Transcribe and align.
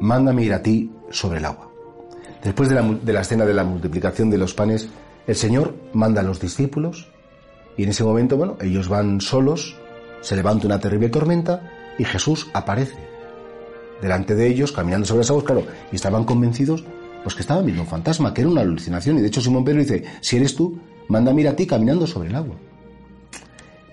mándame 0.00 0.44
ir 0.44 0.52
a 0.52 0.62
ti 0.62 0.90
sobre 1.10 1.38
el 1.38 1.44
agua. 1.44 1.70
Después 2.42 2.68
de 2.68 2.74
la, 2.76 2.82
de 2.82 3.20
escena 3.20 3.44
de 3.44 3.54
la 3.54 3.64
multiplicación 3.64 4.30
de 4.30 4.38
los 4.38 4.54
panes, 4.54 4.88
el 5.26 5.36
Señor 5.36 5.74
manda 5.92 6.20
a 6.20 6.24
los 6.24 6.40
discípulos 6.40 7.10
y 7.76 7.84
en 7.84 7.90
ese 7.90 8.04
momento, 8.04 8.36
bueno, 8.36 8.56
ellos 8.60 8.88
van 8.88 9.20
solos, 9.20 9.76
se 10.20 10.36
levanta 10.36 10.66
una 10.66 10.80
terrible 10.80 11.08
tormenta 11.08 11.94
y 11.98 12.04
Jesús 12.04 12.48
aparece 12.52 13.08
delante 14.00 14.34
de 14.34 14.46
ellos, 14.46 14.72
caminando 14.72 15.06
sobre 15.06 15.20
las 15.20 15.30
aguas, 15.30 15.44
claro, 15.44 15.64
y 15.90 15.96
estaban 15.96 16.24
convencidos, 16.24 16.84
pues 17.22 17.34
que 17.34 17.42
estaban 17.42 17.64
viendo 17.64 17.82
un 17.82 17.88
fantasma, 17.88 18.32
que 18.32 18.42
era 18.42 18.50
una 18.50 18.60
alucinación. 18.60 19.18
Y 19.18 19.22
de 19.22 19.28
hecho 19.28 19.40
Simón 19.40 19.64
Pedro 19.64 19.80
dice, 19.80 20.04
si 20.20 20.36
eres 20.36 20.54
tú, 20.54 20.78
manda 21.08 21.32
a 21.32 21.50
a 21.50 21.56
ti 21.56 21.66
caminando 21.66 22.06
sobre 22.06 22.28
el 22.28 22.34
agua. 22.36 22.56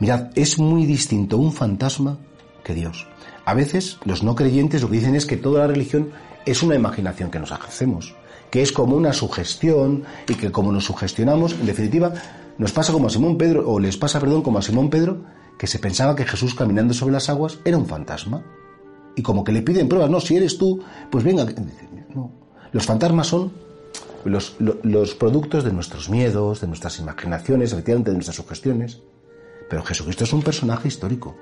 Mirad, 0.00 0.30
es 0.34 0.58
muy 0.58 0.86
distinto 0.86 1.38
un 1.38 1.52
fantasma 1.52 2.18
que 2.62 2.74
Dios. 2.74 3.06
A 3.44 3.54
veces 3.54 3.98
los 4.04 4.22
no 4.22 4.34
creyentes 4.34 4.82
lo 4.82 4.88
que 4.88 4.96
dicen 4.96 5.14
es 5.14 5.26
que 5.26 5.36
toda 5.36 5.60
la 5.60 5.66
religión 5.66 6.10
es 6.46 6.62
una 6.62 6.74
imaginación 6.74 7.30
que 7.30 7.38
nos 7.38 7.52
hacemos, 7.52 8.14
que 8.50 8.62
es 8.62 8.72
como 8.72 8.96
una 8.96 9.12
sugestión 9.12 10.04
y 10.28 10.34
que 10.34 10.52
como 10.52 10.72
nos 10.72 10.84
sugestionamos, 10.84 11.52
en 11.52 11.66
definitiva, 11.66 12.12
nos 12.58 12.72
pasa 12.72 12.92
como 12.92 13.08
a 13.08 13.10
Simón 13.10 13.36
Pedro, 13.36 13.68
o 13.68 13.78
les 13.80 13.96
pasa, 13.96 14.20
perdón, 14.20 14.42
como 14.42 14.58
a 14.58 14.62
Simón 14.62 14.90
Pedro, 14.90 15.24
que 15.58 15.66
se 15.66 15.78
pensaba 15.78 16.16
que 16.16 16.24
Jesús 16.24 16.54
caminando 16.54 16.94
sobre 16.94 17.12
las 17.12 17.28
aguas 17.28 17.58
era 17.64 17.76
un 17.76 17.86
fantasma. 17.86 18.42
Y 19.16 19.22
como 19.22 19.44
que 19.44 19.52
le 19.52 19.62
piden 19.62 19.88
pruebas, 19.88 20.10
no, 20.10 20.20
si 20.20 20.36
eres 20.36 20.58
tú, 20.58 20.82
pues 21.10 21.22
venga. 21.24 21.46
Los 22.72 22.86
fantasmas 22.86 23.28
son 23.28 23.52
los, 24.24 24.56
los 24.58 25.14
productos 25.14 25.64
de 25.64 25.72
nuestros 25.72 26.08
miedos, 26.08 26.60
de 26.60 26.66
nuestras 26.66 26.98
imaginaciones, 26.98 27.72
efectivamente 27.72 28.10
de 28.10 28.16
nuestras 28.16 28.36
sugestiones. 28.36 29.02
Pero 29.68 29.82
Jesucristo 29.82 30.24
es 30.24 30.32
un 30.32 30.42
personaje 30.42 30.88
histórico. 30.88 31.36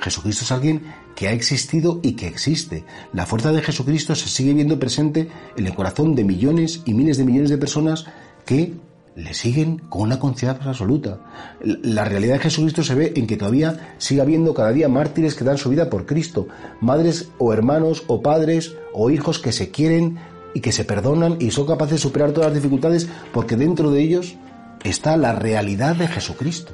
Jesucristo 0.00 0.44
es 0.44 0.52
alguien 0.52 0.82
que 1.14 1.28
ha 1.28 1.32
existido 1.32 2.00
y 2.02 2.12
que 2.12 2.26
existe. 2.26 2.84
La 3.12 3.26
fuerza 3.26 3.52
de 3.52 3.62
Jesucristo 3.62 4.14
se 4.14 4.28
sigue 4.28 4.54
viendo 4.54 4.78
presente 4.78 5.28
en 5.56 5.66
el 5.66 5.74
corazón 5.74 6.14
de 6.14 6.24
millones 6.24 6.82
y 6.84 6.94
miles 6.94 7.16
de 7.18 7.24
millones 7.24 7.50
de 7.50 7.58
personas 7.58 8.06
que 8.44 8.74
le 9.18 9.34
siguen 9.34 9.78
con 9.88 10.02
una 10.02 10.20
confianza 10.20 10.70
absoluta. 10.70 11.18
La 11.60 12.04
realidad 12.04 12.34
de 12.34 12.40
Jesucristo 12.40 12.84
se 12.84 12.94
ve 12.94 13.12
en 13.16 13.26
que 13.26 13.36
todavía 13.36 13.94
sigue 13.98 14.20
habiendo 14.20 14.54
cada 14.54 14.72
día 14.72 14.88
mártires 14.88 15.34
que 15.34 15.44
dan 15.44 15.58
su 15.58 15.70
vida 15.70 15.90
por 15.90 16.06
Cristo, 16.06 16.46
madres 16.80 17.30
o 17.38 17.52
hermanos 17.52 18.04
o 18.06 18.22
padres 18.22 18.76
o 18.92 19.10
hijos 19.10 19.40
que 19.40 19.50
se 19.50 19.70
quieren 19.70 20.18
y 20.54 20.60
que 20.60 20.72
se 20.72 20.84
perdonan 20.84 21.36
y 21.40 21.50
son 21.50 21.66
capaces 21.66 21.94
de 21.94 21.98
superar 21.98 22.30
todas 22.30 22.52
las 22.52 22.62
dificultades 22.62 23.08
porque 23.32 23.56
dentro 23.56 23.90
de 23.90 24.02
ellos 24.02 24.36
está 24.84 25.16
la 25.16 25.32
realidad 25.32 25.96
de 25.96 26.06
Jesucristo. 26.06 26.72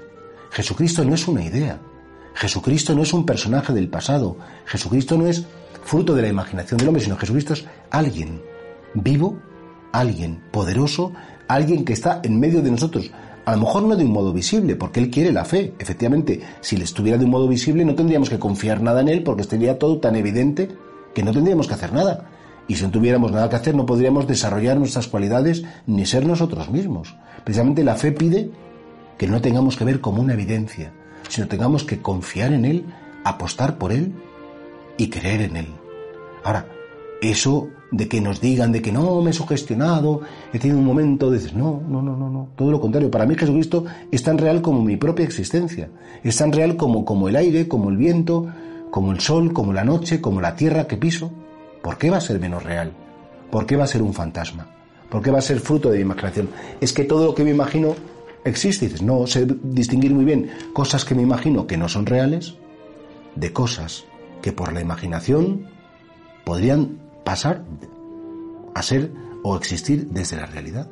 Jesucristo 0.51 1.03
no 1.05 1.15
es 1.15 1.27
una 1.27 1.45
idea, 1.45 1.81
Jesucristo 2.35 2.95
no 2.95 3.03
es 3.03 3.13
un 3.13 3.25
personaje 3.25 3.73
del 3.73 3.89
pasado, 3.89 4.37
Jesucristo 4.67 5.17
no 5.17 5.27
es 5.27 5.47
fruto 5.85 6.15
de 6.15 6.23
la 6.23 6.29
imaginación 6.29 6.79
del 6.79 6.89
hombre, 6.89 7.03
sino 7.03 7.17
Jesucristo 7.17 7.53
es 7.53 7.65
alguien 7.91 8.43
vivo, 8.95 9.39
alguien 9.93 10.43
poderoso, 10.51 11.13
alguien 11.49 11.85
que 11.85 11.93
está 11.93 12.21
en 12.25 12.41
medio 12.41 12.63
de 12.63 12.71
nosotros. 12.71 13.11
A 13.45 13.53
lo 13.53 13.63
mejor 13.63 13.83
no 13.83 13.95
de 13.95 14.05
un 14.05 14.13
modo 14.13 14.33
visible, 14.33 14.75
porque 14.75 15.01
Él 15.01 15.11
quiere 15.11 15.31
la 15.31 15.45
fe. 15.45 15.75
Efectivamente, 15.79 16.41
si 16.61 16.77
le 16.77 16.85
estuviera 16.85 17.19
de 17.19 17.27
un 17.27 17.31
modo 17.31 17.47
visible 17.47 17.85
no 17.85 17.95
tendríamos 17.95 18.31
que 18.31 18.39
confiar 18.39 18.81
nada 18.81 19.03
en 19.03 19.09
Él 19.09 19.23
porque 19.23 19.43
estaría 19.43 19.79
todo 19.79 19.99
tan 19.99 20.17
evidente 20.17 20.71
que 21.15 21.23
no 21.23 21.33
tendríamos 21.33 21.69
que 21.69 21.75
hacer 21.75 21.93
nada. 21.93 22.31
Y 22.67 22.77
si 22.77 22.85
no 22.85 22.91
tuviéramos 22.91 23.31
nada 23.31 23.51
que 23.51 23.57
hacer 23.57 23.75
no 23.75 23.85
podríamos 23.85 24.27
desarrollar 24.27 24.79
nuestras 24.79 25.07
cualidades 25.07 25.65
ni 25.87 26.07
ser 26.07 26.27
nosotros 26.27 26.71
mismos. 26.71 27.15
Precisamente 27.45 27.85
la 27.85 27.97
fe 27.97 28.13
pide 28.13 28.51
que 29.19 29.29
no 29.29 29.43
tengamos 29.43 29.77
que 29.77 29.85
ver 29.85 30.01
como 30.01 30.23
una 30.23 30.33
evidencia, 30.33 30.93
sino 31.29 31.49
tengamos 31.49 31.85
que 31.85 32.01
confiar 32.01 32.53
en 32.53 32.65
Él, 32.65 32.85
apostar 33.25 33.79
por 33.79 33.93
Él 33.93 34.13
y 34.97 35.09
creer 35.09 35.43
en 35.43 35.57
Él. 35.57 35.67
Ahora, 36.43 36.67
eso 37.21 37.69
de 37.91 38.09
que 38.09 38.21
nos 38.21 38.41
digan 38.41 38.73
de 38.73 38.83
que 38.83 38.93
no, 38.93 39.21
me 39.23 39.31
he 39.31 39.33
sugestionado, 39.33 40.21
he 40.53 40.59
tenido 40.59 40.79
un 40.79 40.85
momento, 40.85 41.31
dices, 41.31 41.55
no, 41.55 41.81
no, 41.89 42.03
no, 42.03 42.17
no, 42.17 42.29
no, 42.29 42.49
todo 42.57 42.71
lo 42.71 42.81
contrario. 42.81 43.11
Para 43.11 43.25
mí 43.25 43.35
Jesucristo 43.37 43.85
es 44.11 44.23
tan 44.23 44.37
real 44.37 44.61
como 44.63 44.83
mi 44.83 44.97
propia 44.97 45.25
existencia, 45.25 45.89
es 46.23 46.37
tan 46.37 46.53
real 46.53 46.77
como, 46.77 47.05
como 47.05 47.29
el 47.29 47.37
aire, 47.37 47.69
como 47.69 47.91
el 47.91 47.97
viento, 47.97 48.49
como 48.91 49.13
el 49.13 49.21
sol, 49.21 49.53
como 49.53 49.73
la 49.73 49.85
noche, 49.85 50.21
como 50.21 50.41
la 50.41 50.57
tierra 50.57 50.87
que 50.87 50.97
piso. 50.97 51.31
¿Por 51.83 51.99
qué 51.99 52.11
va 52.11 52.17
a 52.17 52.21
ser 52.21 52.41
menos 52.41 52.63
real? 52.63 52.93
¿Por 53.51 53.67
qué 53.67 53.77
va 53.77 53.85
a 53.85 53.89
ser 53.89 54.03
un 54.03 54.13
fantasma? 54.13 54.67
¿Por 55.09 55.23
qué 55.23 55.31
va 55.31 55.39
a 55.39 55.43
ser 55.43 55.61
fruto 55.61 55.91
de 55.91 55.99
mi 55.99 56.03
imaginación? 56.03 56.49
Es 56.81 56.93
que 56.93 57.05
todo 57.05 57.27
lo 57.27 57.35
que 57.35 57.45
me 57.45 57.51
imagino 57.51 57.95
existe. 58.45 58.87
dices, 58.87 59.03
no 59.03 59.27
sé 59.27 59.47
distinguir 59.63 60.15
muy 60.15 60.25
bien 60.25 60.51
cosas 60.73 61.05
que 61.05 61.15
me 61.15 61.23
imagino 61.23 61.67
que 61.67 61.77
no 61.77 61.89
son 61.89 62.07
reales 62.07 62.55
de 63.35 63.53
cosas 63.53 64.05
que 64.43 64.53
por 64.53 64.73
la 64.73 64.81
imaginación 64.81 65.67
podrían 66.45 66.99
pasar 67.25 67.65
a 68.75 68.83
ser 68.83 69.11
o 69.43 69.57
existir 69.57 70.09
desde 70.09 70.37
la 70.37 70.47
realidad. 70.47 70.89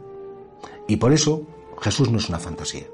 Y 0.89 0.97
por 0.97 1.13
eso 1.13 1.47
Jesús 1.81 2.11
no 2.11 2.19
es 2.19 2.29
una 2.29 2.39
fantasía. 2.39 2.87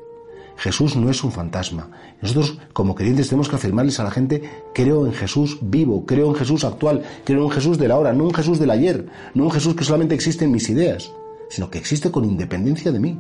Jesús 0.56 0.96
no 0.96 1.08
es 1.08 1.22
un 1.22 1.30
fantasma. 1.30 1.88
Nosotros, 2.20 2.58
como 2.72 2.96
creyentes, 2.96 3.28
tenemos 3.28 3.48
que 3.48 3.54
afirmarles 3.54 4.00
a 4.00 4.04
la 4.04 4.10
gente, 4.10 4.42
creo 4.74 5.06
en 5.06 5.12
Jesús 5.12 5.58
vivo, 5.62 6.04
creo 6.04 6.30
en 6.30 6.34
Jesús 6.34 6.64
actual, 6.64 7.04
creo 7.24 7.44
en 7.44 7.50
Jesús 7.50 7.78
de 7.78 7.86
la 7.86 7.96
hora, 7.96 8.12
no 8.12 8.24
en 8.24 8.34
Jesús 8.34 8.58
del 8.58 8.72
ayer, 8.72 9.06
no 9.34 9.44
en 9.44 9.50
Jesús 9.52 9.76
que 9.76 9.84
solamente 9.84 10.16
existe 10.16 10.44
en 10.44 10.50
mis 10.50 10.68
ideas, 10.68 11.12
sino 11.48 11.70
que 11.70 11.78
existe 11.78 12.10
con 12.10 12.24
independencia 12.24 12.90
de 12.90 12.98
mí 12.98 13.16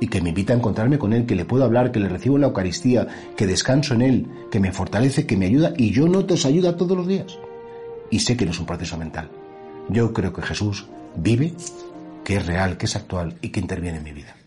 y 0.00 0.08
que 0.08 0.20
me 0.20 0.30
invita 0.30 0.52
a 0.52 0.56
encontrarme 0.56 0.98
con 0.98 1.12
Él, 1.12 1.26
que 1.26 1.36
le 1.36 1.44
puedo 1.44 1.64
hablar, 1.64 1.92
que 1.92 2.00
le 2.00 2.08
recibo 2.08 2.36
en 2.36 2.40
la 2.40 2.46
Eucaristía, 2.48 3.06
que 3.36 3.46
descanso 3.46 3.94
en 3.94 4.02
Él, 4.02 4.26
que 4.50 4.60
me 4.60 4.72
fortalece, 4.72 5.26
que 5.26 5.36
me 5.36 5.46
ayuda 5.46 5.74
y 5.76 5.90
yo 5.90 6.08
no 6.08 6.24
te 6.24 6.34
os 6.34 6.46
ayuda 6.46 6.76
todos 6.76 6.96
los 6.96 7.06
días 7.06 7.38
y 8.10 8.18
sé 8.20 8.36
que 8.36 8.44
no 8.44 8.50
es 8.50 8.58
un 8.58 8.66
proceso 8.66 8.98
mental. 8.98 9.30
Yo 9.88 10.12
creo 10.12 10.32
que 10.32 10.42
Jesús 10.42 10.86
vive, 11.16 11.52
que 12.24 12.36
es 12.36 12.46
real, 12.46 12.76
que 12.76 12.86
es 12.86 12.96
actual 12.96 13.36
y 13.40 13.50
que 13.50 13.60
interviene 13.60 13.98
en 13.98 14.04
mi 14.04 14.12
vida. 14.12 14.39